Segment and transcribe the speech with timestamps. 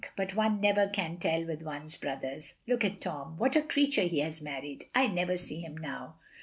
[0.15, 2.55] But one never can tell with one's brothers.
[2.65, 3.37] Look at Tom.
[3.37, 4.85] What a creature he has married.
[4.95, 6.15] I never see him now.